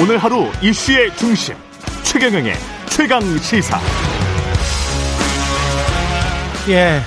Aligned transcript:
오늘 0.00 0.18
하루 0.18 0.44
이슈의 0.62 1.14
중심 1.16 1.54
최경영의 2.04 2.52
최강 2.86 3.20
시사. 3.38 3.78
예, 6.68 7.00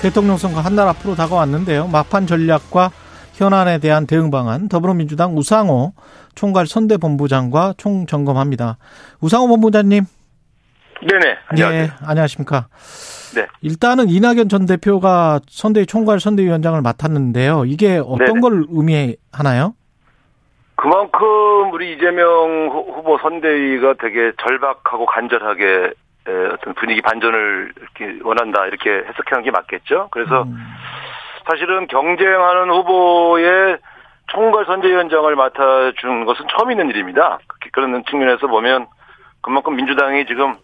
대통령 0.00 0.36
선거 0.36 0.60
한 0.60 0.76
달 0.76 0.88
앞으로 0.88 1.14
다가왔는데요. 1.14 1.88
막판 1.88 2.26
전략과 2.26 2.90
현안에 3.34 3.78
대한 3.78 4.06
대응 4.06 4.30
방안 4.30 4.68
더불어민주당 4.68 5.36
우상호 5.36 5.92
총괄 6.34 6.66
선대본부장과 6.66 7.74
총점검합니다. 7.76 8.78
우상호 9.20 9.48
본부장님. 9.48 10.04
네네. 11.02 11.36
안녕하세요. 11.48 11.82
예, 11.82 11.90
안녕하십니까. 12.02 12.68
네. 13.34 13.46
일단은 13.62 14.08
이낙연 14.08 14.48
전 14.48 14.66
대표가 14.66 15.40
선대 15.48 15.84
총괄 15.84 16.20
선대위원장을 16.20 16.80
맡았는데요. 16.82 17.64
이게 17.66 17.98
어떤 17.98 18.26
네네. 18.26 18.40
걸 18.40 18.64
의미하나요? 18.68 19.74
그만큼 20.80 21.72
우리 21.74 21.92
이재명 21.92 22.68
후- 22.70 22.94
후보 22.94 23.18
선대위가 23.18 23.94
되게 24.00 24.32
절박하고 24.42 25.04
간절하게 25.04 25.92
에, 26.26 26.46
어떤 26.54 26.72
분위기 26.74 27.02
반전을 27.02 27.72
이렇게 27.76 28.18
원한다 28.24 28.64
이렇게 28.66 28.90
해석하는 28.90 29.42
게 29.44 29.50
맞겠죠. 29.50 30.08
그래서 30.10 30.44
음, 30.44 30.56
사실은 31.46 31.86
경쟁하는 31.86 32.70
후보의 32.70 33.76
총괄 34.28 34.64
선대위원장을 34.64 35.36
맡아준 35.36 36.24
것은 36.24 36.46
처음 36.56 36.70
있는 36.70 36.88
일입니다. 36.88 37.40
그런 37.72 38.02
측면에서 38.08 38.46
보면 38.46 38.86
그만큼 39.42 39.76
민주당이 39.76 40.24
지금 40.26 40.54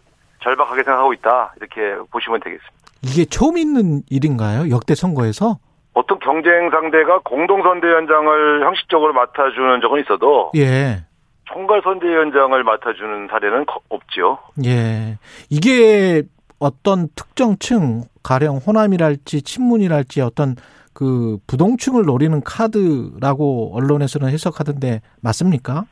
절박하게 0.41 0.81
생각하고 0.83 1.13
있다 1.13 1.53
이렇게 1.57 1.95
보시면 2.11 2.39
되겠습니다. 2.39 2.73
이게 3.03 3.25
처음 3.25 3.57
있는 3.59 4.01
일인가요? 4.09 4.71
역대 4.71 4.95
선거에서? 4.95 5.57
어떤 5.97 6.19
경쟁 6.19 6.69
상대가 6.69 7.19
공동 7.25 7.63
선대위원장을 7.63 8.63
형식적으로 8.63 9.13
맡아주는 9.13 9.81
적은 9.81 9.99
있어도 10.01 10.51
예. 10.55 11.03
총괄 11.45 11.81
선대위원장을 11.83 12.63
맡아주는 12.63 13.27
사례는 13.31 13.65
거- 13.65 13.79
없지요. 13.89 14.37
예. 14.65 15.17
이게 15.49 16.21
어떤 16.59 17.07
특정층, 17.15 18.01
가령 18.21 18.57
호남이랄지 18.57 19.41
친문이랄지 19.41 20.21
어떤 20.21 20.55
그 20.93 21.37
부동층을 21.47 22.05
노리는 22.05 22.39
카드라고 22.43 23.75
언론에서는 23.75 24.29
해석하던데 24.29 25.01
맞습니까? 25.23 25.85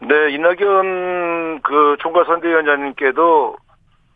네, 0.00 0.30
이낙연 0.32 1.60
그 1.62 1.96
총괄 2.00 2.24
선대위원장님께도 2.24 3.56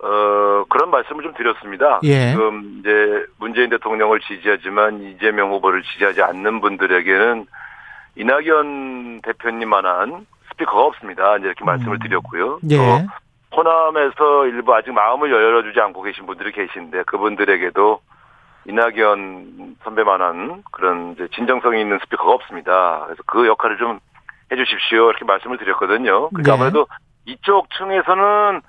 어 0.04 0.64
그런 0.68 0.90
말씀을 0.90 1.22
좀 1.22 1.32
드렸습니다. 1.32 2.00
예. 2.02 2.32
지금 2.32 2.80
이제 2.80 3.24
문재인 3.38 3.70
대통령을 3.70 4.20
지지하지만 4.20 5.00
이재명 5.02 5.50
후보를 5.50 5.82
지지하지 5.82 6.22
않는 6.22 6.60
분들에게는 6.60 7.46
이낙연 8.16 9.22
대표님만한 9.22 10.26
스피커가 10.50 10.82
없습니다. 10.82 11.38
이제 11.38 11.46
이렇게 11.46 11.64
말씀을 11.64 11.98
드렸고요. 12.00 12.58
예. 12.70 12.76
또 12.76 12.82
호남에서 13.56 14.46
일부 14.46 14.74
아직 14.74 14.92
마음을 14.92 15.30
열어주지 15.30 15.80
않고 15.80 16.02
계신 16.02 16.26
분들이 16.26 16.52
계신데 16.52 17.04
그분들에게도 17.04 18.00
이낙연 18.66 19.76
선배만한 19.84 20.64
그런 20.70 21.16
진정성이 21.34 21.80
있는 21.80 21.98
스피커가 22.00 22.30
없습니다. 22.30 23.04
그래서 23.06 23.22
그 23.26 23.46
역할을 23.46 23.78
좀 23.78 24.00
해주십시오 24.52 25.08
이렇게 25.10 25.24
말씀을 25.24 25.56
드렸거든요. 25.56 26.28
그러니까 26.28 26.52
네. 26.52 26.52
아무래도 26.52 26.86
이쪽 27.24 27.68
층에서는 27.70 28.60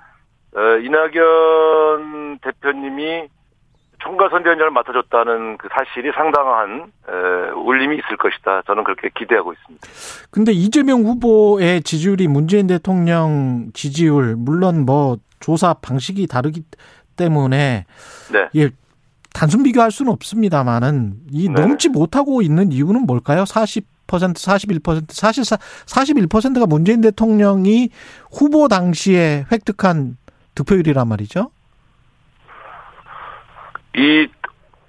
어, 0.55 0.77
이낙연 0.77 2.39
대표님이 2.41 3.27
총괄 3.99 4.29
선대위원장을 4.29 4.71
맡아줬다는 4.71 5.57
그 5.57 5.67
사실이 5.71 6.11
상당한 6.15 6.91
에, 7.09 7.51
울림이 7.51 7.97
있을 7.97 8.17
것이다. 8.17 8.61
저는 8.67 8.83
그렇게 8.83 9.09
기대하고 9.17 9.53
있습니다. 9.53 9.87
근데 10.31 10.51
이재명 10.51 11.01
후보의 11.03 11.81
지지율이 11.81 12.27
문재인 12.27 12.67
대통령 12.67 13.71
지지율, 13.73 14.35
물론 14.37 14.85
뭐 14.85 15.17
조사 15.39 15.73
방식이 15.73 16.27
다르기 16.27 16.63
때문에 17.17 17.85
네. 18.31 18.49
예, 18.55 18.69
단순 19.33 19.63
비교할 19.63 19.91
수는 19.91 20.11
없습니다만은 20.11 21.13
이 21.31 21.49
네. 21.49 21.61
넘지 21.61 21.89
못하고 21.89 22.41
있는 22.41 22.71
이유는 22.71 23.05
뭘까요? 23.05 23.43
40% 23.43 23.83
41% 24.07 25.05
사실 25.09 25.43
41%가 25.43 26.67
문재인 26.67 27.01
대통령이 27.01 27.89
후보 28.31 28.67
당시에 28.67 29.45
획득한 29.51 30.17
득표율이란 30.55 31.07
말이죠. 31.07 31.51
이 33.95 34.27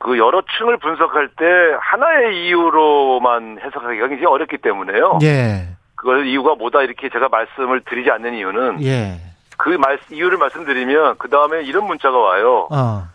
그 0.06 0.18
여러 0.18 0.40
층을 0.56 0.76
분석할 0.76 1.28
때 1.36 1.44
하나의 1.80 2.46
이유로만 2.46 3.58
해석하기가 3.60 4.06
굉장히 4.06 4.26
어렵기 4.26 4.58
때문에요. 4.58 5.18
예. 5.22 5.70
그걸 5.96 6.26
이유가 6.26 6.54
뭐다 6.54 6.82
이렇게 6.82 7.08
제가 7.08 7.28
말씀을 7.28 7.80
드리지 7.80 8.12
않는 8.12 8.34
이유는 8.34 8.84
예. 8.84 9.18
그 9.56 9.70
말, 9.70 9.98
이유를 10.12 10.38
말씀드리면 10.38 11.16
그 11.18 11.28
다음에 11.28 11.62
이런 11.62 11.86
문자가 11.88 12.16
와요. 12.16 12.68
어. 12.70 13.08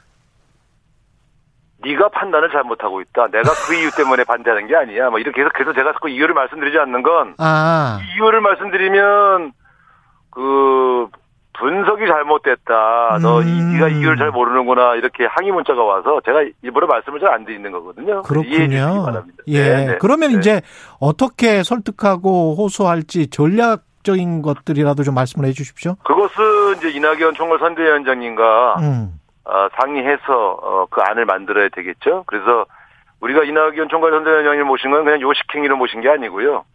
네가 1.77 2.09
판단을 2.09 2.51
잘못하고 2.51 2.99
있다. 2.99 3.27
내가 3.27 3.51
그 3.67 3.75
이유 3.75 3.89
때문에 3.95 4.25
반대하는 4.25 4.67
게 4.67 4.75
아니야. 4.75 5.09
뭐 5.09 5.19
이렇게 5.19 5.39
해서 5.39 5.49
그래서 5.53 5.71
제가 5.71 5.93
자꾸 5.93 6.09
이유를 6.09 6.33
말씀드리지 6.33 6.77
않는 6.77 7.03
건 7.03 7.35
아. 7.37 7.99
이유를 8.15 8.41
말씀드리면 8.41 9.53
그 10.29 11.07
분석이 11.61 12.07
잘못됐다. 12.07 13.19
너 13.21 13.41
이, 13.43 13.45
음. 13.45 13.73
네가 13.73 13.89
이유를 13.89 14.17
잘 14.17 14.31
모르는구나. 14.31 14.95
이렇게 14.95 15.25
항의 15.25 15.51
문자가 15.51 15.83
와서 15.83 16.19
제가 16.25 16.39
일부러 16.63 16.87
말씀을 16.87 17.19
잘 17.19 17.31
안 17.31 17.45
드리는 17.45 17.71
거거든요. 17.71 18.23
그렇군요. 18.23 19.05
바랍니다. 19.05 19.43
예. 19.47 19.61
네, 19.63 19.85
네. 19.85 19.97
그러면 20.01 20.31
네. 20.31 20.37
이제 20.37 20.61
어떻게 20.99 21.63
설득하고 21.63 22.55
호소할지 22.55 23.29
전략 23.29 23.83
적인 24.03 24.41
것들이라도 24.41 25.03
좀 25.03 25.13
말씀을 25.15 25.47
해 25.47 25.53
주십시오. 25.53 25.95
그것은 26.03 26.77
이제 26.77 26.89
이낙연 26.89 27.35
총괄 27.35 27.59
선대위원장님과 27.59 28.75
음. 28.79 29.13
어, 29.45 29.67
상의해서 29.79 30.57
어, 30.61 30.87
그 30.89 31.01
안을 31.01 31.25
만들어야 31.25 31.69
되겠죠. 31.69 32.23
그래서 32.25 32.65
우리가 33.21 33.43
이낙연 33.43 33.89
총괄 33.89 34.11
선대위원장님 34.11 34.65
모신 34.65 34.91
건 34.91 35.05
그냥 35.05 35.21
요식행위로 35.21 35.77
모신 35.77 36.01
게 36.01 36.09
아니고요. 36.09 36.65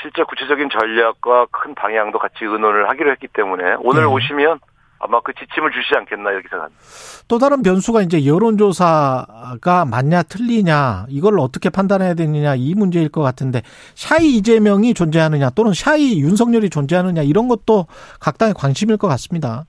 실제 0.00 0.22
구체적인 0.24 0.68
전략과 0.70 1.46
큰 1.50 1.74
방향도 1.74 2.18
같이 2.18 2.44
의논을 2.44 2.88
하기로 2.88 3.10
했기 3.10 3.28
때문에 3.28 3.76
오늘 3.80 4.02
네. 4.02 4.06
오시면 4.06 4.58
아마 5.04 5.20
그 5.20 5.32
지침을 5.34 5.72
주시지 5.72 5.94
않겠나 5.96 6.30
이렇게 6.30 6.48
생각합니다. 6.48 6.80
또 7.26 7.38
다른 7.38 7.62
변수가 7.62 8.02
이제 8.02 8.24
여론조사가 8.24 9.84
맞냐 9.90 10.22
틀리냐 10.22 11.06
이걸 11.08 11.40
어떻게 11.40 11.70
판단해야 11.70 12.14
되느냐 12.14 12.54
이 12.54 12.74
문제일 12.76 13.08
것 13.08 13.20
같은데 13.20 13.62
샤이 13.94 14.36
이재명이 14.36 14.94
존재하느냐 14.94 15.50
또는 15.50 15.72
샤이 15.72 16.20
윤석열이 16.20 16.70
존재하느냐 16.70 17.22
이런 17.22 17.48
것도 17.48 17.86
각 18.20 18.38
당의 18.38 18.54
관심일 18.54 18.96
것 18.96 19.08
같습니다. 19.08 19.64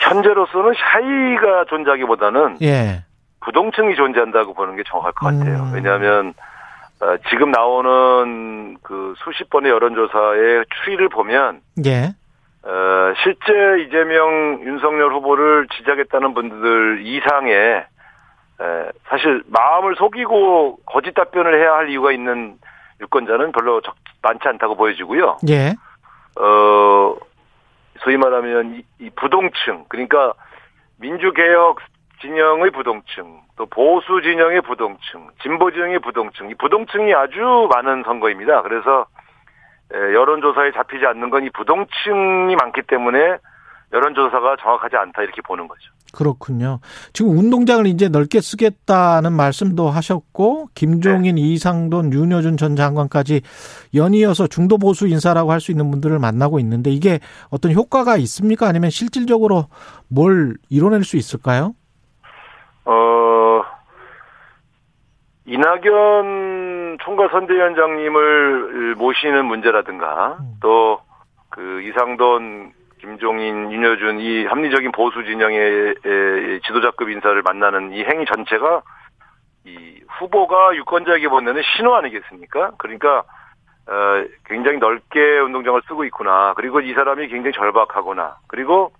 현재로서는 0.00 0.74
샤이가 0.74 1.64
존재하기보다는 1.70 2.58
예. 2.62 3.04
부동층이 3.40 3.96
존재한다고 3.96 4.52
보는 4.52 4.76
게 4.76 4.82
정확할 4.86 5.12
것 5.12 5.26
같아요. 5.26 5.64
음. 5.64 5.74
왜냐하면 5.74 6.28
어, 6.28 6.53
지금 7.30 7.50
나오는 7.50 8.76
그 8.82 9.14
수십 9.18 9.50
번의 9.50 9.70
여론조사의 9.70 10.64
추이를 10.84 11.08
보면 11.08 11.60
예. 11.84 12.14
어, 12.62 13.14
실제 13.22 13.82
이재명, 13.82 14.62
윤석열 14.64 15.12
후보를 15.12 15.68
지지하겠다는 15.76 16.34
분들 16.34 17.02
이상의 17.04 17.84
에, 18.60 18.90
사실 19.08 19.42
마음을 19.48 19.96
속이고 19.96 20.78
거짓 20.86 21.12
답변을 21.14 21.60
해야 21.60 21.74
할 21.74 21.90
이유가 21.90 22.12
있는 22.12 22.56
유권자는 23.00 23.52
별로 23.52 23.80
적, 23.80 23.94
많지 24.22 24.48
않다고 24.48 24.76
보여지고요. 24.76 25.38
예. 25.48 25.74
어, 26.40 27.16
소위 28.00 28.16
말하면 28.16 28.76
이, 28.76 29.04
이 29.04 29.10
부동층, 29.10 29.84
그러니까 29.88 30.32
민주개혁 30.98 31.80
진영의 32.20 32.70
부동층, 32.70 33.40
또 33.56 33.66
보수 33.66 34.20
진영의 34.22 34.62
부동층, 34.62 35.28
진보 35.42 35.70
진영의 35.70 35.98
부동층, 36.00 36.50
이 36.50 36.54
부동층이 36.54 37.12
아주 37.14 37.68
많은 37.72 38.02
선거입니다. 38.04 38.62
그래서 38.62 39.06
에, 39.92 39.96
여론조사에 40.14 40.72
잡히지 40.72 41.04
않는 41.06 41.30
건 41.30 41.44
이 41.44 41.50
부동층이 41.50 42.56
많기 42.56 42.82
때문에 42.86 43.36
여론조사가 43.92 44.56
정확하지 44.60 44.96
않다 44.96 45.22
이렇게 45.22 45.40
보는 45.42 45.68
거죠. 45.68 45.92
그렇군요. 46.12 46.78
지금 47.12 47.36
운동장을 47.36 47.86
이제 47.86 48.08
넓게 48.08 48.40
쓰겠다는 48.40 49.32
말씀도 49.32 49.90
하셨고 49.90 50.68
김종인, 50.74 51.38
이상돈, 51.38 52.12
윤여준 52.12 52.56
전 52.56 52.76
장관까지 52.76 53.42
연이어서 53.94 54.46
중도 54.46 54.78
보수 54.78 55.06
인사라고 55.08 55.50
할 55.52 55.60
수 55.60 55.70
있는 55.72 55.90
분들을 55.90 56.18
만나고 56.18 56.58
있는데 56.60 56.90
이게 56.90 57.18
어떤 57.50 57.72
효과가 57.72 58.16
있습니까? 58.18 58.66
아니면 58.68 58.90
실질적으로 58.90 59.66
뭘 60.08 60.56
이뤄낼 60.70 61.04
수 61.04 61.16
있을까요? 61.16 61.74
이낙연 65.64 66.98
총괄 67.00 67.30
선대위원장님을 67.30 68.94
모시는 68.96 69.46
문제라든가 69.46 70.36
또 70.60 71.00
그 71.54 71.82
이상돈, 71.82 72.72
김종인, 72.98 73.70
윤여준 73.70 74.18
이 74.18 74.44
합리적인 74.44 74.90
보수 74.90 75.22
진영의 75.22 75.94
에, 76.04 76.60
지도자급 76.66 77.10
인사를 77.10 77.40
만나는 77.42 77.92
이 77.92 78.02
행위 78.02 78.24
전체가 78.26 78.82
이 79.64 80.00
후보가 80.18 80.74
유권자에게 80.74 81.28
보내는 81.28 81.62
신호 81.76 81.94
아니겠습니까? 81.94 82.72
그러니까 82.78 83.22
어, 83.86 84.24
굉장히 84.46 84.78
넓게 84.78 85.38
운동장을 85.38 85.80
쓰고 85.86 86.04
있구나. 86.06 86.54
그리고 86.56 86.80
이 86.80 86.92
사람이 86.92 87.28
굉장히 87.28 87.52
절박하구나. 87.52 88.38
그리고 88.48 88.90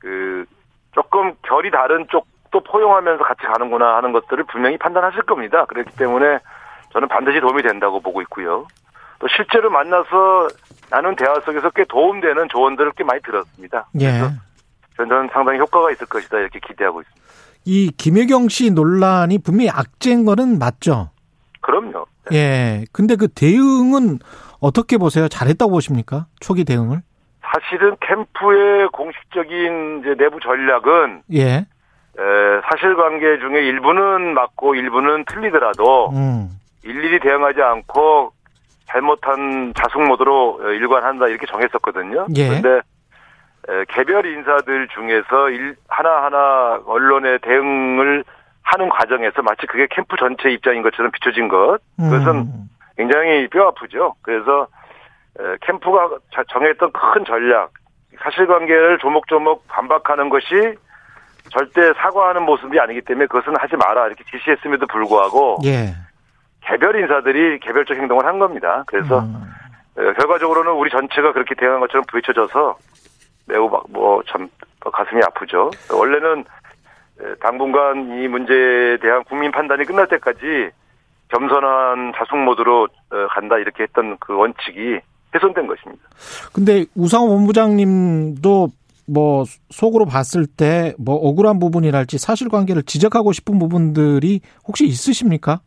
그 0.00 0.44
조금 0.90 1.34
결이 1.42 1.70
다른 1.70 2.08
쪽 2.10 2.26
도 2.50 2.60
포용하면서 2.60 3.24
같이 3.24 3.42
가는구나 3.42 3.96
하는 3.96 4.12
것들을 4.12 4.44
분명히 4.44 4.78
판단하실 4.78 5.22
겁니다. 5.22 5.64
그렇기 5.66 5.96
때문에 5.96 6.38
저는 6.92 7.08
반드시 7.08 7.40
도움이 7.40 7.62
된다고 7.62 8.00
보고 8.00 8.22
있고요. 8.22 8.66
또 9.18 9.28
실제로 9.28 9.70
만나서 9.70 10.48
나눈 10.90 11.16
대화 11.16 11.34
속에서 11.40 11.70
꽤 11.70 11.84
도움되는 11.84 12.48
조언들을 12.48 12.92
꽤 12.96 13.04
많이 13.04 13.20
들었습니다. 13.22 13.86
예. 14.00 14.20
저는 14.96 15.28
상당히 15.32 15.58
효과가 15.58 15.90
있을 15.90 16.06
것이다 16.06 16.38
이렇게 16.38 16.60
기대하고 16.60 17.02
있습니다. 17.02 17.26
이 17.64 17.90
김혜경 17.96 18.48
씨 18.48 18.70
논란이 18.70 19.38
분명히 19.38 19.70
악재인 19.70 20.24
거는 20.24 20.58
맞죠? 20.58 21.10
그럼요. 21.60 22.06
예. 22.32 22.84
근데 22.92 23.16
그 23.16 23.28
대응은 23.28 24.18
어떻게 24.60 24.98
보세요? 24.98 25.28
잘했다고 25.28 25.72
보십니까? 25.72 26.26
초기 26.40 26.64
대응을? 26.64 27.02
사실은 27.42 27.96
캠프의 28.00 28.88
공식적인 28.88 30.00
이제 30.00 30.14
내부 30.16 30.38
전략은 30.40 31.22
예. 31.34 31.66
에, 32.18 32.60
사실관계 32.70 33.38
중에 33.38 33.60
일부는 33.62 34.34
맞고 34.34 34.74
일부는 34.74 35.24
틀리더라도 35.26 36.10
음. 36.10 36.48
일일이 36.82 37.18
대응하지 37.20 37.60
않고 37.62 38.32
잘못한 38.86 39.72
자숙 39.76 40.02
모드로 40.02 40.60
어, 40.62 40.68
일관한다 40.68 41.26
이렇게 41.26 41.46
정했었거든요. 41.46 42.26
예. 42.36 42.48
그런데 42.48 42.80
에, 43.68 43.84
개별 43.88 44.24
인사들 44.26 44.88
중에서 44.88 45.50
일, 45.50 45.76
하나하나 45.88 46.80
언론의 46.86 47.40
대응을 47.40 48.24
하는 48.62 48.88
과정에서 48.88 49.42
마치 49.42 49.66
그게 49.66 49.86
캠프 49.90 50.16
전체 50.16 50.50
입장인 50.50 50.82
것처럼 50.82 51.10
비춰진 51.12 51.48
것 51.48 51.78
그것은 51.96 52.26
음. 52.36 52.68
굉장히 52.96 53.46
뼈 53.48 53.68
아프죠. 53.68 54.14
그래서 54.22 54.68
에, 55.38 55.56
캠프가 55.62 56.08
자- 56.32 56.44
정했던 56.48 56.92
큰 56.92 57.24
전략, 57.26 57.70
사실관계를 58.20 58.98
조목조목 58.98 59.68
반박하는 59.68 60.30
것이 60.30 60.76
절대 61.50 61.92
사과하는 61.94 62.42
모습이 62.44 62.78
아니기 62.78 63.00
때문에 63.02 63.26
그것은 63.26 63.54
하지 63.58 63.76
마라 63.76 64.06
이렇게 64.06 64.24
지시했음에도 64.30 64.86
불구하고 64.86 65.58
예. 65.64 65.94
개별 66.62 66.98
인사들이 67.00 67.60
개별적 67.60 67.96
행동을 67.96 68.26
한 68.26 68.38
겁니다. 68.38 68.82
그래서 68.86 69.20
음. 69.20 69.42
에, 69.98 70.12
결과적으로는 70.14 70.72
우리 70.72 70.90
전체가 70.90 71.32
그렇게 71.32 71.54
대응한 71.54 71.80
것처럼 71.80 72.04
비춰져서 72.12 72.76
매우 73.46 73.70
뭐 73.88 74.22
참 74.26 74.48
가슴이 74.80 75.20
아프죠. 75.24 75.70
원래는 75.92 76.40
에, 77.20 77.34
당분간 77.40 78.18
이 78.20 78.28
문제에 78.28 78.98
대한 78.98 79.24
국민 79.24 79.50
판단이 79.52 79.84
끝날 79.84 80.06
때까지 80.08 80.70
겸손한 81.28 82.12
자숙 82.16 82.36
모드로 82.38 82.84
어, 82.84 83.26
간다 83.30 83.58
이렇게 83.58 83.84
했던 83.84 84.16
그 84.20 84.36
원칙이 84.36 85.00
훼손된 85.34 85.66
것입니다. 85.66 86.02
근데 86.52 86.84
우상호 86.94 87.28
본부장님도 87.28 88.68
뭐 89.06 89.44
속으로 89.70 90.04
봤을 90.04 90.46
때 90.46 90.94
뭐 90.98 91.14
억울한 91.16 91.58
부분이랄지 91.58 92.18
사실관계를 92.18 92.82
지적하고 92.82 93.32
싶은 93.32 93.58
부분들이 93.58 94.40
혹시 94.66 94.86
있으십니까? 94.86 95.60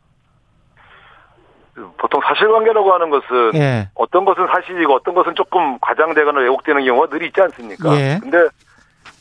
보통 1.96 2.20
사실관계라고 2.22 2.92
하는 2.92 3.10
것은 3.10 3.54
예. 3.54 3.88
어떤 3.94 4.24
것은 4.24 4.46
사실이고 4.46 4.94
어떤 4.94 5.14
것은 5.14 5.34
조금 5.34 5.78
과장되거나 5.80 6.40
왜곡되는 6.40 6.84
경우가 6.84 7.06
늘 7.08 7.22
있지 7.22 7.40
않습니까? 7.40 7.94
예. 7.98 8.18
근데 8.20 8.38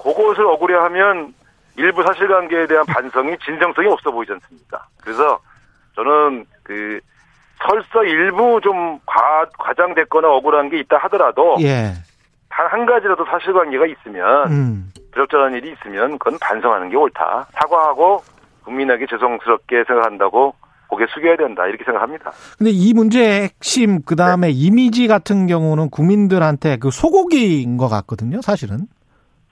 그것을 0.01 0.45
억울해하면 0.45 1.33
일부 1.77 2.03
사실관계에 2.03 2.67
대한 2.67 2.85
반성이 2.87 3.37
진정성이 3.45 3.87
없어 3.87 4.11
보이지 4.11 4.33
않습니까? 4.33 4.85
그래서 5.01 5.39
저는 5.95 6.45
그 6.63 6.99
설사 7.59 8.01
일부 8.03 8.59
좀 8.61 8.99
과, 9.05 9.45
과장됐거나 9.57 10.27
억울한 10.29 10.69
게 10.69 10.79
있다 10.79 10.97
하더라도 10.97 11.57
예. 11.61 11.93
단 12.59 12.67
한 12.67 12.85
가지라도 12.85 13.25
사실관계가 13.25 13.85
있으면 13.85 14.51
음. 14.51 14.91
부적절한 15.11 15.53
일이 15.53 15.71
있으면 15.71 16.19
그건 16.19 16.37
반성하는 16.41 16.89
게 16.89 16.97
옳다. 16.97 17.47
사과하고 17.53 18.21
국민에게 18.65 19.05
죄송스럽게 19.09 19.85
생각한다고 19.87 20.53
고개 20.87 21.05
숙여야 21.13 21.37
된다. 21.37 21.65
이렇게 21.67 21.83
생각합니다. 21.85 22.31
근데 22.57 22.71
이 22.71 22.93
문제의 22.93 23.43
핵심 23.43 24.01
그 24.03 24.15
다음에 24.15 24.49
이미지 24.49 25.07
같은 25.07 25.47
경우는 25.47 25.89
국민들한테 25.89 26.77
그 26.77 26.91
소고기인 26.91 27.77
것 27.77 27.87
같거든요, 27.87 28.41
사실은. 28.41 28.87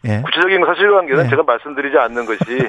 예. 0.05 0.21
구체적인 0.21 0.65
사실관계는 0.65 1.23
네. 1.23 1.29
제가 1.29 1.43
말씀드리지 1.43 1.97
않는 1.97 2.25
것이 2.25 2.43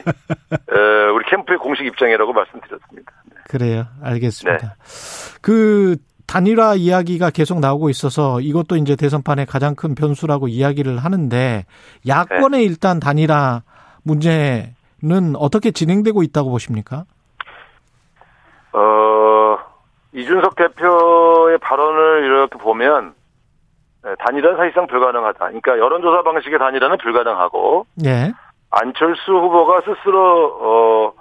어, 0.53 1.13
우리 1.15 1.25
캠프의 1.31 1.59
공식 1.59 1.85
입장이라고 1.85 2.33
말씀드렸습니다. 2.33 3.13
그래요. 3.49 3.87
알겠습니다. 4.03 4.77
네. 4.77 5.39
그 5.43 5.97
단일화 6.29 6.75
이야기가 6.75 7.31
계속 7.31 7.59
나오고 7.59 7.89
있어서 7.89 8.41
이것도 8.41 8.77
이제 8.77 8.97
대선판의 8.97 9.47
가장 9.47 9.75
큰 9.75 9.95
변수라고 9.95 10.47
이야기를 10.47 10.99
하는데 10.99 11.65
야권의 12.07 12.65
일단 12.65 13.01
단일화 13.01 13.63
문제는 14.05 15.37
어떻게 15.37 15.71
진행되고 15.71 16.23
있다고 16.23 16.51
보십니까? 16.51 17.05
어, 18.75 19.59
이준석 20.13 20.55
대표의 20.55 21.59
발언을 21.59 22.25
이렇게 22.25 22.59
보면 22.59 23.15
네, 24.05 24.15
단일화는 24.19 24.59
사실상 24.59 24.87
불가능하다. 24.87 25.39
그러니까 25.39 25.79
여론조사 25.79 26.23
방식의 26.23 26.59
단일화는 26.59 26.99
불가능하고 26.99 27.87
예. 28.05 28.33
안철수 28.71 29.33
후보가 29.33 29.81
스스로 29.81 30.59
어, 30.61 31.13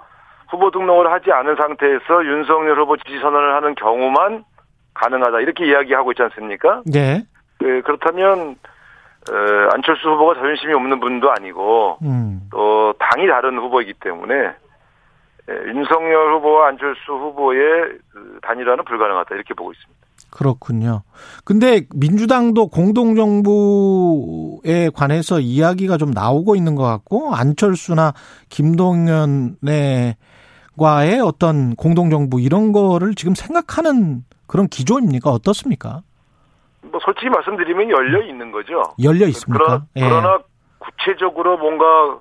후보 0.50 0.70
등록을 0.70 1.10
하지 1.10 1.32
않은 1.32 1.56
상태에서 1.56 2.26
윤석열 2.26 2.78
후보 2.78 2.98
지지 2.98 3.18
선언을 3.20 3.54
하는 3.54 3.74
경우만 3.74 4.44
가능하다 4.98 5.40
이렇게 5.40 5.66
이야기하고 5.66 6.12
있지 6.12 6.22
않습니까? 6.22 6.82
예. 6.94 7.24
그, 7.58 7.82
그렇다면 7.84 8.56
어, 9.30 9.34
안철수 9.74 10.08
후보가 10.08 10.34
자존심이 10.34 10.72
없는 10.74 11.00
분도 11.00 11.30
아니고 11.30 11.98
음. 12.02 12.48
또 12.50 12.94
당이 12.98 13.26
다른 13.26 13.58
후보이기 13.58 13.94
때문에 14.00 14.34
예, 14.34 15.54
윤석열 15.68 16.34
후보와 16.34 16.68
안철수 16.68 17.12
후보의 17.12 17.98
그 18.12 18.38
단일화는 18.42 18.84
불가능하다 18.84 19.34
이렇게 19.34 19.54
보고 19.54 19.72
있습니다. 19.72 19.98
그렇군요. 20.30 21.02
근데 21.44 21.82
민주당도 21.94 22.68
공동정부에 22.68 23.40
관해서 24.94 25.40
이야기가 25.40 25.96
좀 25.96 26.10
나오고 26.10 26.54
있는 26.54 26.74
것 26.74 26.82
같고 26.82 27.34
안철수나 27.34 28.12
김동연의 28.50 30.16
과의 30.78 31.20
어떤 31.20 31.74
공동정부 31.76 32.40
이런 32.40 32.72
거를 32.72 33.14
지금 33.14 33.34
생각하는 33.34 34.22
그런 34.48 34.66
기조입니까? 34.66 35.30
어떻습니까? 35.30 36.00
뭐 36.82 36.98
솔직히 37.04 37.28
말씀드리면 37.28 37.90
열려 37.90 38.22
있는 38.22 38.50
거죠. 38.50 38.82
열려 39.02 39.26
있습니까? 39.28 39.64
그러나, 39.64 39.86
예. 39.96 40.00
그러나 40.00 40.38
구체적으로 40.78 41.58
뭔가 41.58 42.20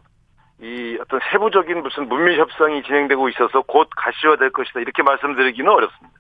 이 0.62 0.98
어떤 1.02 1.20
세부적인 1.32 1.82
무슨 1.82 2.08
문밀 2.08 2.40
협상이 2.40 2.84
진행되고 2.84 3.30
있어서 3.30 3.62
곧 3.62 3.88
가시화될 3.96 4.52
것이다 4.52 4.80
이렇게 4.82 5.04
말씀드리기는 5.04 5.72
어렵습니다. 5.72 6.18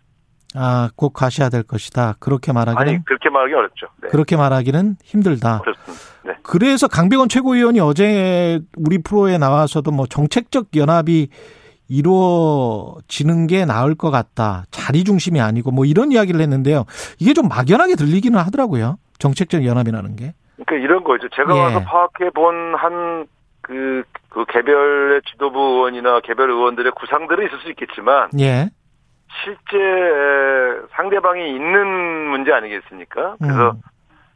아, 0.55 0.89
꼭 0.95 1.13
가셔야 1.13 1.49
될 1.49 1.63
것이다. 1.63 2.15
그렇게 2.19 2.53
말하기는 2.53 2.81
아니 2.87 3.05
그렇게 3.05 3.29
말하기 3.29 3.53
어렵죠. 3.53 3.87
네. 4.01 4.09
그렇게 4.09 4.37
말하기는 4.37 4.95
힘들다. 5.03 5.61
어렵습니다. 5.61 6.03
네. 6.23 6.33
그래서 6.43 6.87
강병원 6.87 7.29
최고위원이 7.29 7.79
어제 7.79 8.59
우리 8.77 9.01
프로에 9.01 9.37
나와서도 9.37 9.91
뭐 9.91 10.05
정책적 10.07 10.67
연합이 10.75 11.29
이루어지는 11.89 13.48
게 13.48 13.65
나을 13.65 13.96
것 13.96 14.12
같다. 14.12 14.63
자리 14.72 15.03
중심이 15.03 15.39
아니고 15.41 15.72
뭐 15.72 15.86
이런 15.86 16.12
이야기를 16.12 16.39
했는데요. 16.41 16.86
이게 17.20 17.34
좀 17.34 17.48
막연하게 17.48 17.96
들리기는 17.96 18.38
하더라고요. 18.39 18.98
정책적 19.20 19.65
연합이라는 19.65 20.15
게. 20.15 20.34
그러니까 20.56 20.75
이런 20.75 21.03
거죠. 21.03 21.27
제가 21.29 21.56
예. 21.56 21.60
와서 21.60 21.84
파악해 21.84 22.32
본한 22.32 23.27
그, 23.62 24.03
그 24.29 24.46
개별 24.46 25.22
지도부 25.29 25.60
의원이나 25.60 26.22
개별 26.22 26.50
의원들의 26.50 26.91
구상들은 26.94 27.46
있을 27.48 27.60
수 27.60 27.70
있겠지만 27.70 28.29
예. 28.39 28.70
실제 29.44 29.77
에, 29.77 30.88
상대방이 30.96 31.50
있는 31.50 31.88
문제 32.29 32.51
아니겠습니까? 32.51 33.36
그래서 33.39 33.72
음. 33.72 33.82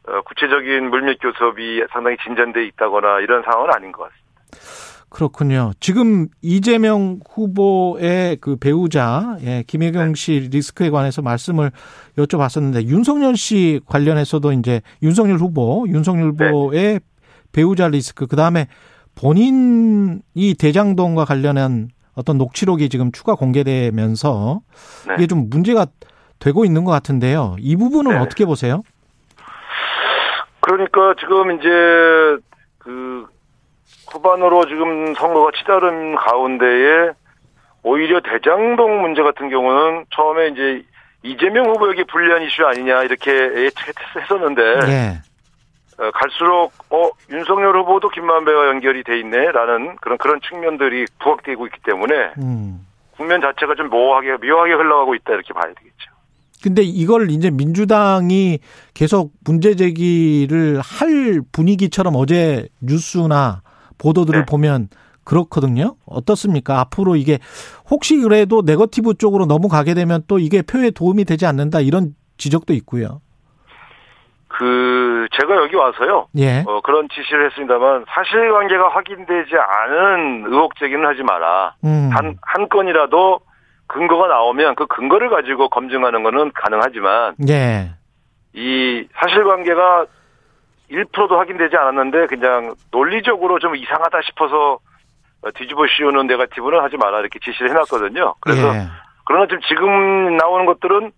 어, 0.08 0.20
구체적인 0.22 0.90
물밑 0.90 1.20
교섭이 1.20 1.84
상당히 1.92 2.16
진전돼 2.24 2.66
있다거나 2.66 3.20
이런 3.20 3.42
상황은 3.42 3.70
아닌 3.72 3.92
것 3.92 4.04
같습니다. 4.04 4.91
그렇군요. 5.12 5.72
지금 5.78 6.28
이재명 6.40 7.20
후보의 7.28 8.38
그 8.40 8.56
배우자, 8.56 9.36
예, 9.42 9.62
김혜경 9.66 10.14
씨 10.14 10.48
리스크에 10.50 10.88
관해서 10.88 11.20
말씀을 11.20 11.70
여쭤봤었는데, 12.16 12.86
윤석열 12.86 13.36
씨 13.36 13.80
관련해서도 13.84 14.52
이제 14.52 14.80
윤석열 15.02 15.36
후보, 15.36 15.84
윤석열 15.86 16.30
후보의 16.30 17.00
배우자 17.52 17.88
리스크, 17.88 18.26
그 18.26 18.36
다음에 18.36 18.68
본인이 19.14 20.22
대장동과 20.58 21.26
관련한 21.26 21.90
어떤 22.14 22.38
녹취록이 22.38 22.88
지금 22.88 23.12
추가 23.12 23.34
공개되면서 23.34 24.62
네. 25.08 25.14
이게 25.18 25.26
좀 25.26 25.50
문제가 25.50 25.86
되고 26.38 26.64
있는 26.64 26.84
것 26.84 26.90
같은데요. 26.90 27.56
이 27.58 27.76
부분은 27.76 28.12
네. 28.12 28.18
어떻게 28.18 28.46
보세요? 28.46 28.82
그러니까 30.60 31.14
지금 31.20 31.58
이제 31.58 31.68
그 32.78 33.26
후반으로 34.12 34.66
지금 34.66 35.14
선거가 35.14 35.50
치달은 35.56 36.16
가운데에 36.16 37.10
오히려 37.82 38.20
대장동 38.20 39.02
문제 39.02 39.22
같은 39.22 39.48
경우는 39.48 40.04
처음에 40.14 40.48
이제 40.48 40.84
이재명 41.22 41.66
후보에게 41.70 42.04
불리한 42.04 42.42
이슈 42.42 42.64
아니냐 42.64 43.02
이렇게 43.02 43.30
예측했었는데 43.32 44.62
예. 44.88 45.22
어, 45.98 46.10
갈수록 46.12 46.72
어 46.90 47.10
윤석열 47.30 47.76
후보도 47.76 48.08
김만배와 48.08 48.68
연결이 48.68 49.04
돼 49.04 49.18
있네라는 49.20 49.96
그런 50.00 50.18
그런 50.18 50.40
측면들이 50.40 51.06
부각되고 51.18 51.66
있기 51.66 51.80
때문에 51.84 52.14
음. 52.38 52.86
국면 53.16 53.40
자체가 53.40 53.74
좀 53.74 53.88
모호하게 53.90 54.36
묘하게 54.44 54.72
흘러가고 54.72 55.14
있다 55.14 55.34
이렇게 55.34 55.52
봐야 55.52 55.66
되겠죠. 55.74 56.10
근데 56.62 56.82
이걸 56.82 57.30
이제 57.30 57.50
민주당이 57.50 58.60
계속 58.94 59.32
문제 59.44 59.74
제기를 59.74 60.80
할 60.80 61.40
분위기처럼 61.52 62.14
어제 62.16 62.68
뉴스나 62.80 63.62
보도들을 64.02 64.40
네. 64.40 64.46
보면 64.46 64.88
그렇거든요. 65.24 65.94
어떻습니까? 66.06 66.80
앞으로 66.80 67.14
이게 67.16 67.38
혹시 67.88 68.18
그래도 68.20 68.62
네거티브 68.66 69.14
쪽으로 69.14 69.46
넘어가게 69.46 69.94
되면 69.94 70.22
또 70.26 70.38
이게 70.38 70.62
표에 70.62 70.90
도움이 70.90 71.24
되지 71.24 71.46
않는다 71.46 71.80
이런 71.80 72.14
지적도 72.36 72.72
있고요. 72.74 73.20
그 74.48 75.28
제가 75.32 75.56
여기 75.56 75.76
와서요. 75.76 76.26
예. 76.36 76.62
어, 76.66 76.80
그런 76.82 77.08
지시를 77.08 77.46
했습니다만 77.46 78.04
사실관계가 78.08 78.88
확인되지 78.88 79.54
않은 79.56 80.44
의혹 80.46 80.76
제기는 80.76 81.04
하지 81.06 81.22
마라. 81.22 81.74
음. 81.84 82.10
한, 82.12 82.36
한 82.42 82.68
건이라도 82.68 83.40
근거가 83.86 84.26
나오면 84.26 84.74
그 84.74 84.86
근거를 84.86 85.30
가지고 85.30 85.68
검증하는 85.68 86.22
거는 86.22 86.52
가능하지만 86.54 87.36
예. 87.48 87.92
이 88.54 89.06
사실관계가 89.14 90.06
1%도 90.92 91.38
확인되지 91.38 91.76
않았는데 91.76 92.26
그냥 92.26 92.74
논리적으로 92.90 93.58
좀 93.58 93.74
이상하다 93.74 94.20
싶어서 94.26 94.78
어, 95.42 95.50
뒤집어 95.54 95.86
씌우는 95.86 96.26
네가티브는 96.26 96.80
하지 96.80 96.96
마라 96.96 97.20
이렇게 97.20 97.38
지시를 97.40 97.70
해놨거든요. 97.70 98.34
그래서 98.40 98.74
예. 98.74 98.86
그러나 99.24 99.46
지금 99.46 99.60
지금 99.66 100.36
나오는 100.36 100.66
것들은 100.66 101.10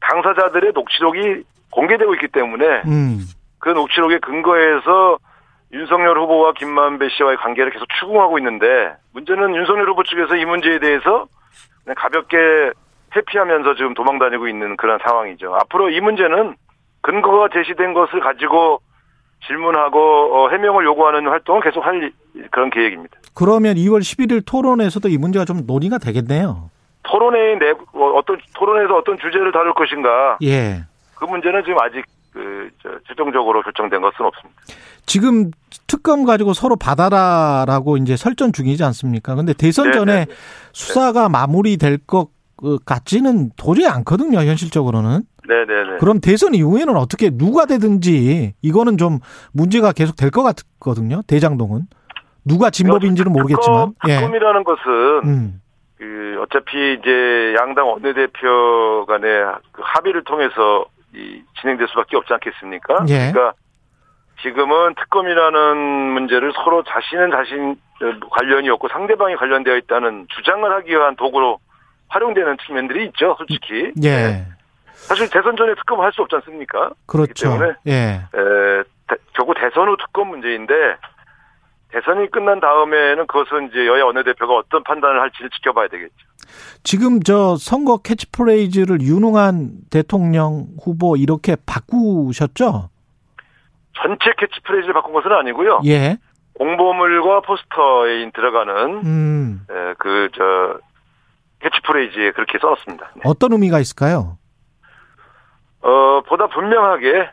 당사자들의 0.00 0.72
녹취록이 0.74 1.44
공개되고 1.70 2.14
있기 2.14 2.28
때문에 2.28 2.82
음. 2.86 3.20
그 3.58 3.68
녹취록에 3.68 4.18
근거해서 4.18 5.18
윤석열 5.72 6.18
후보와 6.18 6.52
김만배 6.52 7.08
씨와의 7.10 7.36
관계를 7.36 7.72
계속 7.72 7.86
추궁하고 8.00 8.38
있는데 8.38 8.94
문제는 9.12 9.54
윤석열 9.54 9.88
후보 9.88 10.02
측에서 10.02 10.36
이 10.36 10.44
문제에 10.44 10.78
대해서 10.78 11.26
그냥 11.84 11.94
가볍게 11.96 12.36
회피하면서 13.14 13.74
지금 13.74 13.94
도망다니고 13.94 14.48
있는 14.48 14.76
그런 14.76 14.98
상황이죠. 15.04 15.54
앞으로 15.54 15.90
이 15.90 16.00
문제는 16.00 16.56
근거가 17.02 17.48
제시된 17.52 17.94
것을 17.94 18.20
가지고 18.20 18.80
질문하고 19.46 19.98
어, 19.98 20.48
해명을 20.50 20.84
요구하는 20.84 21.28
활동을 21.28 21.62
계속 21.62 21.84
할 21.84 22.12
그런 22.50 22.70
계획입니다. 22.70 23.16
그러면 23.34 23.76
2월 23.76 24.00
11일 24.00 24.42
토론에서도 24.44 25.08
이 25.08 25.18
문제가 25.18 25.44
좀 25.44 25.64
논의가 25.66 25.98
되겠네요. 25.98 26.70
토론회의 27.04 27.58
내 27.58 27.70
어, 27.70 28.04
어떤 28.16 28.38
토론에서 28.54 28.96
어떤 28.96 29.16
주제를 29.18 29.52
다룰 29.52 29.72
것인가 29.74 30.38
예. 30.42 30.84
그 31.14 31.24
문제는 31.24 31.62
지금 31.64 31.78
아직 31.80 32.04
그 32.32 32.70
저, 32.82 32.90
최종적으로 33.08 33.62
결정된 33.62 34.00
것은 34.00 34.26
없습니다. 34.26 34.60
지금 35.06 35.50
특검 35.86 36.24
가지고 36.24 36.52
서로 36.52 36.76
받아라라고 36.76 37.96
이제 37.96 38.16
설전 38.16 38.52
중이지 38.52 38.84
않습니까? 38.84 39.34
근데 39.34 39.54
대선 39.54 39.86
네, 39.86 39.92
전에 39.92 40.12
네, 40.12 40.24
네. 40.26 40.34
수사가 40.72 41.28
마무리될 41.28 41.98
것 42.06 42.28
같지는 42.84 43.50
도저히 43.56 43.86
않거든요, 43.86 44.38
현실적으로는. 44.38 45.22
네네네. 45.48 45.96
그럼 45.98 46.20
대선 46.20 46.54
이후에는 46.54 46.96
어떻게 46.96 47.30
누가 47.30 47.64
되든지 47.66 48.52
이거는 48.62 48.98
좀 48.98 49.18
문제가 49.52 49.92
계속 49.92 50.14
될 50.16 50.30
것 50.30 50.42
같거든요, 50.42 51.22
대장동은. 51.26 51.82
누가 52.44 52.70
진법인지는 52.70 53.32
모르겠지만. 53.32 53.94
특검, 54.00 54.08
특검이라는 54.08 54.64
것은 54.64 54.82
음. 55.24 55.60
그 55.96 56.38
어차피 56.42 56.94
이제 56.94 57.54
양당 57.58 57.88
원내대표 57.88 59.06
간의 59.06 59.44
그 59.72 59.82
합의를 59.84 60.22
통해서 60.24 60.84
이 61.14 61.42
진행될 61.60 61.88
수밖에 61.88 62.16
없지 62.16 62.32
않겠습니까? 62.34 63.04
예. 63.08 63.32
그러니까 63.32 63.52
지금은 64.42 64.94
특검이라는 64.94 65.76
문제를 66.12 66.52
서로 66.54 66.84
자신은 66.84 67.30
자신 67.32 67.76
관련이 68.30 68.68
없고 68.70 68.88
상대방이 68.88 69.34
관련되어 69.36 69.76
있다는 69.78 70.26
주장을 70.28 70.70
하기 70.70 70.90
위한 70.90 71.16
도구로 71.16 71.58
활용되는 72.08 72.56
측면들이 72.66 73.06
있죠, 73.06 73.34
솔직히. 73.38 73.92
예. 74.04 74.46
네. 75.00 75.06
사실 75.08 75.30
대선 75.30 75.56
전에 75.56 75.74
특검을 75.74 76.04
할 76.04 76.12
수 76.12 76.22
없지 76.22 76.34
않습니까? 76.36 76.90
그렇죠. 77.06 77.50
때문에 77.50 77.72
예. 77.86 77.92
에, 77.92 78.82
대- 79.08 79.16
결국 79.34 79.54
대선 79.54 79.88
후 79.88 79.96
특검 79.96 80.28
문제인데 80.28 80.74
대선이 81.90 82.30
끝난 82.30 82.60
다음에는 82.60 83.26
그것은 83.26 83.68
이제 83.70 83.86
여야 83.86 84.04
원내대표가 84.04 84.54
어떤 84.54 84.82
판단을 84.84 85.20
할지를 85.22 85.48
지켜봐야 85.50 85.88
되겠죠. 85.88 86.14
지금 86.82 87.20
저 87.22 87.56
선거 87.56 87.98
캐치프레이즈를 87.98 89.00
유능한 89.00 89.70
대통령 89.90 90.66
후보 90.82 91.16
이렇게 91.16 91.56
바꾸셨죠? 91.66 92.90
전체 93.94 94.32
캐치프레이즈를 94.38 94.94
바꾼 94.94 95.12
것은 95.14 95.32
아니고요. 95.32 95.80
예. 95.86 96.18
공보물과 96.54 97.40
포스터에 97.42 98.30
들어가는 98.34 98.74
음. 99.04 99.66
그저 99.98 100.78
캐치프레이즈에 101.60 102.32
그렇게 102.32 102.58
써놨습니다. 102.58 103.10
네. 103.16 103.22
어떤 103.24 103.52
의미가 103.52 103.78
있을까요? 103.80 104.36
어 105.80 106.20
보다 106.26 106.46
분명하게 106.48 107.30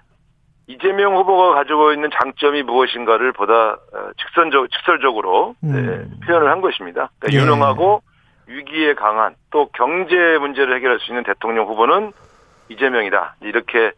이재명 0.67 1.15
후보가 1.15 1.53
가지고 1.55 1.93
있는 1.93 2.09
장점이 2.11 2.63
무엇인가를 2.63 3.33
보다 3.33 3.73
어, 3.73 4.11
직선적 4.17 4.71
직설적으로 4.71 5.55
네, 5.59 5.77
음. 5.77 6.19
표현을 6.25 6.49
한 6.49 6.61
것입니다. 6.61 7.11
그러니까 7.19 7.39
예. 7.39 7.43
유능하고 7.43 8.01
위기에 8.47 8.93
강한 8.95 9.35
또 9.51 9.69
경제 9.73 10.15
문제를 10.39 10.75
해결할 10.75 10.99
수 10.99 11.11
있는 11.11 11.23
대통령 11.23 11.67
후보는 11.67 12.13
이재명이다. 12.69 13.35
이렇게 13.41 13.91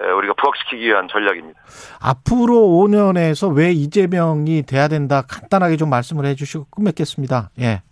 에, 0.00 0.10
우리가 0.10 0.34
부각시키기 0.34 0.86
위한 0.86 1.08
전략입니다. 1.08 1.60
앞으로 2.00 2.54
5년에서 2.54 3.54
왜 3.54 3.70
이재명이 3.72 4.62
돼야 4.62 4.88
된다 4.88 5.22
간단하게 5.28 5.76
좀 5.76 5.90
말씀을 5.90 6.24
해주시고 6.26 6.66
끝맺겠습니다. 6.70 7.50
예. 7.60 7.82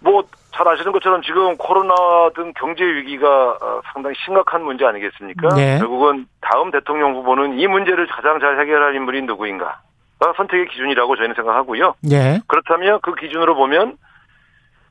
뭐 0.00 0.22
잘 0.62 0.72
아시는 0.72 0.92
것처럼 0.92 1.22
지금 1.22 1.56
코로나 1.56 1.94
등 2.34 2.52
경제 2.56 2.84
위기가 2.84 3.50
어, 3.60 3.80
상당히 3.92 4.14
심각한 4.24 4.62
문제 4.62 4.84
아니겠습니까? 4.84 5.48
네. 5.56 5.78
결국은 5.78 6.26
다음 6.40 6.70
대통령 6.70 7.14
후보는 7.14 7.58
이 7.58 7.66
문제를 7.66 8.06
가장 8.06 8.40
잘 8.40 8.60
해결할 8.60 8.94
인물이 8.94 9.22
누구인가 9.22 9.80
가 10.18 10.32
선택의 10.36 10.68
기준이라고 10.68 11.16
저희는 11.16 11.34
생각하고요. 11.34 11.94
예. 12.10 12.40
그렇다면 12.46 13.00
그 13.02 13.14
기준으로 13.14 13.56
보면 13.56 13.96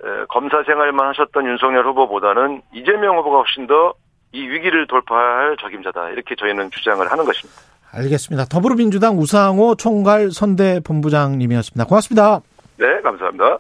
에, 0.04 0.26
검사 0.30 0.64
생활만 0.64 1.08
하셨던 1.10 1.46
윤석열 1.46 1.86
후보보다는 1.88 2.62
이재명 2.74 3.18
후보가 3.18 3.38
훨씬 3.40 3.68
더 3.68 3.94
이 4.34 4.48
위기를 4.48 4.88
돌파할 4.88 5.58
적임자다 5.60 6.10
이렇게 6.10 6.36
저희는 6.36 6.72
주장을 6.72 7.06
하는 7.10 7.26
것입니다. 7.26 7.62
알겠습니다. 7.94 8.46
더불어민주당 8.46 9.18
우상호 9.18 9.76
총괄 9.76 10.32
선대본부장님이었습니다. 10.32 11.86
고맙습니다. 11.86 12.40
네, 12.78 13.02
감사합니다. 13.02 13.58